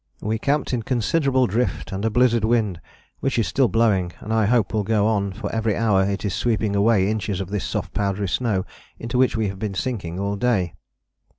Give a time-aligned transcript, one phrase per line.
[0.19, 2.81] "We camped in considerable drift and a blizzard wind,
[3.19, 6.33] which is still blowing, and I hope will go on, for every hour it is
[6.33, 8.65] sweeping away inches of this soft powdery snow
[8.97, 10.73] into which we have been sinking all day."